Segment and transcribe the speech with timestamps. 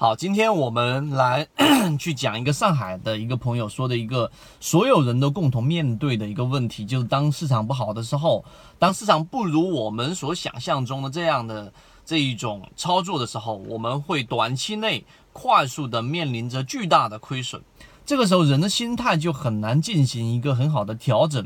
[0.00, 1.48] 好，今天我们来
[1.98, 8.44] 去讲一个上海的一个朋友说的一个所有人都共同面对的一个问题，就是当市场不好的时候，
[8.78, 11.72] 当市场不如我们所想象中的这样的
[12.06, 17.60] 这一种操作的时候，我们会短期内快速的面临着巨大的亏损。
[18.06, 21.44] 这个时候，人的心态就很难进行一个很好的调整。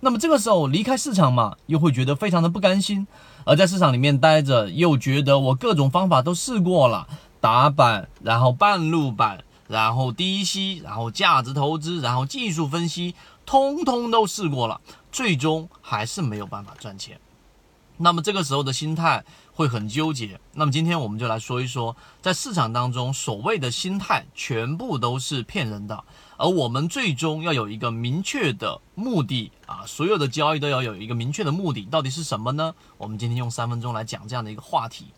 [0.00, 3.06] 那么这个时候离开市场嘛，又会觉得非常的不甘心；
[3.46, 7.08] 而在市场里面待着，又觉得我各种方法都试过了。
[7.44, 14.80] 打板，然后半路板，然后低吸，然后价值投资，然后技术分析，通通都试过了，
[15.12, 17.20] 最终还是没有办法赚钱。
[17.98, 20.40] 那么这个时候的心态会很纠结。
[20.54, 26.02] 那么今天我们就来说一说，在市场当中，所谓的心态全部都是骗人的，
[26.38, 32.74] 而我们最终要有一个明确的目的啊，所有的交易都要有一个明确的目的，到底是什么呢？
[32.96, 35.08] 我们今天用三分钟来讲这样的一个话题。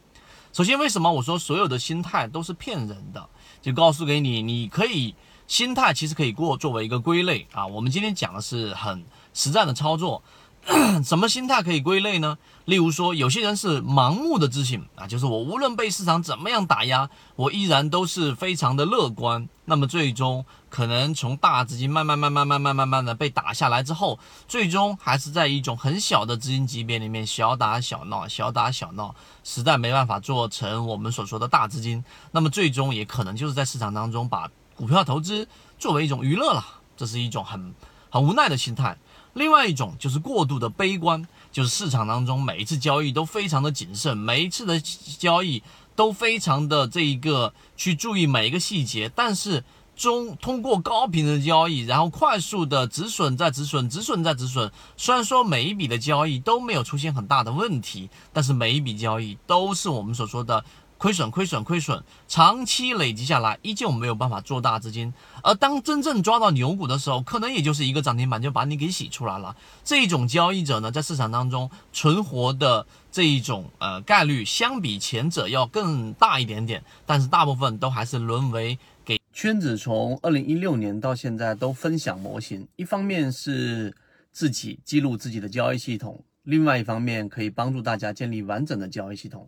[0.57, 3.29] 首先，为什么我说所有的心态都是骗人的？
[3.61, 5.15] 就告诉给你，你可以
[5.47, 7.67] 心态其实可以过作为一个归类啊。
[7.67, 10.23] 我们今天讲的是很实战的操作。
[11.05, 12.39] 什么心态可以归类呢？
[12.65, 19.49] 例如说，有些人是盲目的自信啊，就是我无论被市场怎么样打压，我依然都是非常的乐观。
[19.67, 32.03] 那么最终可能从大资金慢慢慢慢慢慢慢慢的被打下来之后，最终还是在一种很小的资金级别里面小打小闹，小打小闹，实在没办法做成我们所说的大资金。
[32.33, 35.47] 那么最终也可能就是在市场当中把股票投资
[35.79, 36.65] 作为一种娱乐了，
[36.97, 37.73] 这是一种很
[38.11, 38.97] 很无奈的心态。
[39.37, 45.63] 另外一种就是过度的悲观，就是市场当中每一次交易都非常的谨慎，每一次的交易
[45.95, 49.63] 都非常的这一个去注意每一个细节，但是
[49.95, 60.65] 中通过高频的交易，然后快速的止损再止损，止损再止损，虽然说每一笔的交易都没有出现很大的问题，但是每一笔交易都是我们所说的。
[60.99, 65.13] 亏损，亏损，亏损，长期累积下来，依旧没有办法做大资金。
[65.43, 69.55] 而当真正抓到牛股的时候，可能也就是一个涨停板就把你给洗出来了。
[69.85, 76.83] 这一种交易者呢，在市场当中存活的这一种呃概率，相比前者要更大一点点。
[77.05, 79.77] 但是大部分都还是沦为给圈子。
[79.77, 83.95] 从二零一六年到现在都分享模型，一方面是
[84.33, 89.47] 自己记录自己的交易系统，另外一方面可以帮助大家建立完整的交易系统。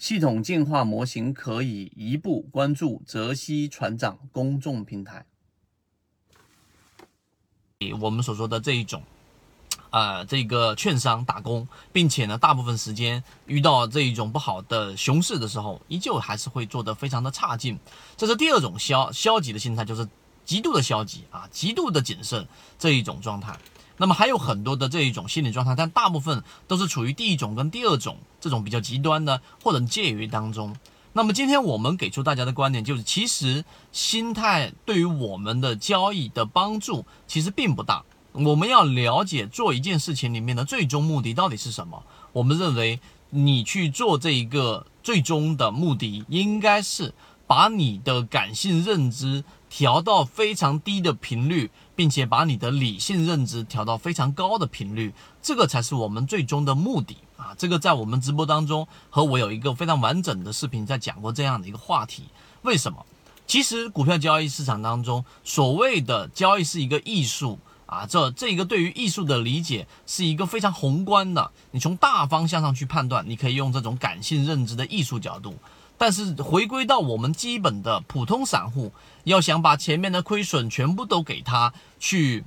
[0.00, 5.26] 系统进化模型可以一步关注泽西船长公众平台。
[8.00, 9.02] 我们所说的这一种，
[9.90, 17.78] 呃，这个券商打工，并且呢，大部分时间遇到这一种不好的熊市的时候，依旧还是会做得非常的差劲。
[18.16, 20.08] 这是第二种消消极的心态，就是
[20.46, 23.54] 极度的消极啊，极度的谨慎这一种状态。
[24.00, 30.74] 那么还有很多的这一种心理状态，但大部分都是处于第一种跟第二种这种比较极端的，或者介于当中。
[31.12, 33.62] 那么今天我们给出大家的观点就是，其实
[33.92, 38.02] 心态对于我们的交易的帮助其实并不大。
[38.32, 42.02] 我们要了解做一件事情里面的最终目的到底是什么。
[42.32, 47.12] 我们认为你去做这一个最终的目的，应该是
[47.46, 49.44] 把你的感性认知。
[49.70, 57.54] 调到非常低的频率，并且把你的理性认知调到非常高的频率，这个才是我们最终的目的啊！
[57.56, 62.24] 这个在我们直播当中和我有一个非常完整的视频在讲过这样的一个话题。
[62.62, 63.06] 为什么？
[63.46, 71.50] 其实股票交易市场当中，所谓的交易是一个艺术啊，这这一个对于艺术的理解是一个非常宏观的。
[71.70, 75.54] 你从大方向上去判断，你可以用这种感性认知的艺术角度。
[76.00, 78.90] 但是回归到我们基本的普通散户，
[79.24, 82.42] 要想把前面的亏损全部都给他去，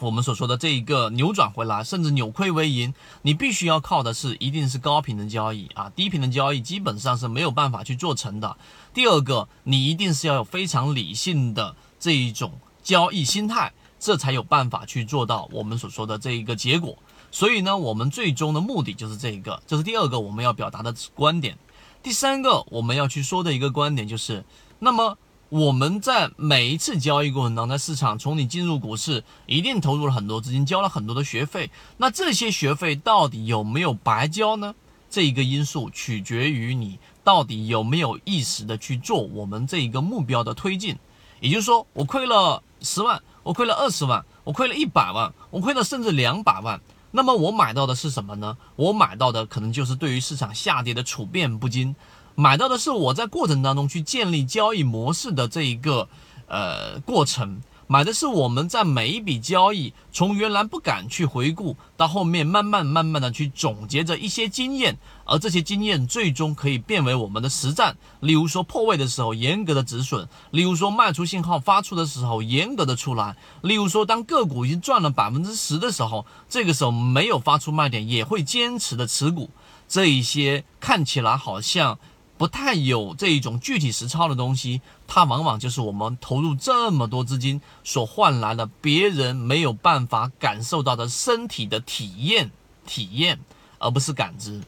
[0.00, 8.58] 我们所说的这一个扭转回来，甚至扭亏为盈，你必须要靠的是一定是高频的交易啊，低频的交易基本上是没有办法去做成的。
[8.92, 12.52] 第二个，你一定是要有非常理性的这一种
[12.82, 16.98] 交易心态，这才有办法去做到我们所说的这一个结果。
[17.30, 21.56] 所以呢，我们最终的目的就是这一个，这是第二个我们要表达的观点。
[22.04, 24.44] 第三个我们要去说的一个观点就是，
[24.78, 25.16] 那么
[25.48, 34.74] 我们在每一次交易过程当中，在市场从你进入股市，一定投入了很多资金，交了很多的学费，那这些学费到底有没有白交呢？
[35.08, 40.98] 这一个因素取决于你到底有没有意识的去做我们这一个目标的推进。
[41.40, 46.78] 也就是说，我亏了十万，我亏了二十万，我亏了一百万，我亏了甚至两百万。
[47.16, 48.56] 那么我买到的是什么呢？
[48.74, 51.94] 我买到的可能就是对于市场下跌的处变不惊，
[52.34, 56.08] 买到的是我在过程当中去建立交易模式的这一个
[56.48, 67.96] 呃过程，买的是我们在每一笔交易，从原来不敢去回顾，到后面慢慢慢慢的去总结着一些经验，而这些经验最终可以变为我们的实战。
[68.20, 79.50] 例如说破位的时候严格的止损，例如说卖出信号发出的时候严格的出来，例如说当个股已经赚了百分之十的时候，这个时候没有发出卖点也会坚持的持股。
[79.86, 81.98] 这一些看起来好像。
[82.36, 92.50] 不太有这一种具体实操的东西，它往往就是我们投入这么多资金所换来的，别人没有办法感受到的身体的体验
[92.86, 93.38] 体验，
[93.78, 94.60] 而不是感知。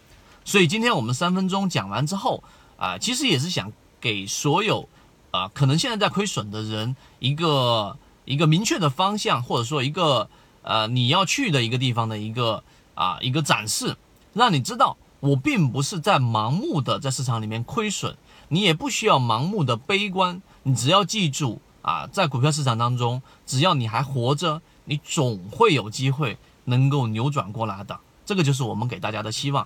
[0.44, 2.44] 所以今天我们三分钟讲完之后
[2.76, 4.88] 啊，其实也是想给所有
[5.32, 10.30] 啊可能现在在亏损的人一个一个明确的方向，或者说一个
[10.62, 12.62] 呃你要去的一个地方的一个
[12.94, 13.96] 啊一个展示，
[14.32, 14.96] 让你知道。
[15.20, 18.16] 我并不是在盲目的在市场里面亏损，
[18.48, 29.64] 你也不需要盲目的悲观，你只要记住啊，在股票市场当中，只要你还活着，你总会有机会能够扭转过来的，这个就是我们给大家的希望。